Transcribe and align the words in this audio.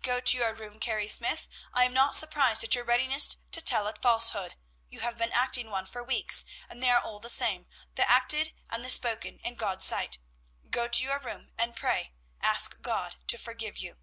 _""Go 0.02 0.18
to 0.18 0.36
your 0.36 0.52
room, 0.52 0.80
Carrie 0.80 1.06
Smyth. 1.06 1.46
I 1.72 1.84
am 1.84 1.94
not 1.94 2.16
surprised 2.16 2.64
at 2.64 2.74
your 2.74 2.82
readiness 2.82 3.36
to 3.52 3.60
tell 3.62 3.86
a 3.86 3.94
falsehood; 3.94 4.56
you 4.88 4.98
have 4.98 5.16
been 5.16 5.30
acting 5.30 5.70
one 5.70 5.86
for 5.86 6.02
weeks, 6.02 6.44
and 6.68 6.82
they 6.82 6.90
are 6.90 7.00
all 7.00 7.20
the 7.20 7.30
same, 7.30 7.68
the 7.94 8.10
acted 8.10 8.52
and 8.68 8.84
the 8.84 8.90
spoken, 8.90 9.38
in 9.44 9.54
God's 9.54 9.84
sight. 9.84 10.18
Go 10.70 10.88
to 10.88 11.04
your 11.04 11.20
room 11.20 11.52
and 11.56 11.76
pray; 11.76 12.12
ask 12.42 12.80
God 12.82 13.14
to 13.28 13.38
forgive 13.38 13.78
you." 13.78 13.98